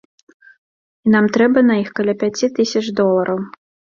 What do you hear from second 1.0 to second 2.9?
І нам трэба на іх каля пяці тысяч